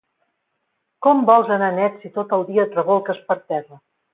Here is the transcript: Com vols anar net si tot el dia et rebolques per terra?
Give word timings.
Com 1.07 1.21
vols 1.31 1.53
anar 1.57 1.69
net 1.81 2.01
si 2.05 2.13
tot 2.17 2.35
el 2.39 2.49
dia 2.51 2.67
et 2.67 2.77
rebolques 2.81 3.25
per 3.29 3.41
terra? 3.53 3.81